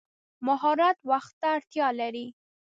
مهارت 0.47 0.97
وخت 1.09 1.33
ته 1.41 1.47
اړتیا 1.55 1.87
لري. 1.99 2.27